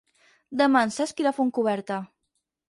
Demà 0.61 0.81
en 0.87 0.93
Cesc 0.95 1.21
irà 1.25 1.35
a 1.35 1.39
Fontcoberta. 1.41 2.01